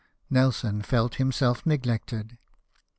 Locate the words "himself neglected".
1.17-2.39